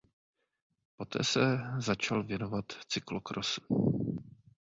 Poté 0.97 1.23
se 1.23 1.59
začal 1.79 2.23
věnovat 2.23 2.65
cyklokrosu. 2.87 3.61